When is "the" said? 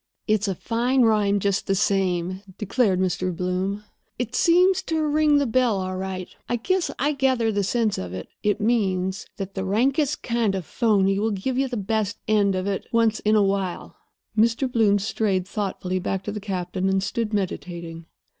1.67-1.75, 5.37-5.45, 7.51-7.63, 9.53-9.63, 11.67-11.77, 16.31-16.39